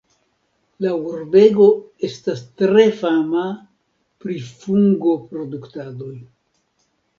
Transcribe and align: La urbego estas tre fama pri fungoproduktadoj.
La 0.85 0.93
urbego 1.09 1.67
estas 2.07 2.41
tre 2.63 2.87
fama 3.03 3.45
pri 4.25 4.41
fungoproduktadoj. 4.65 6.13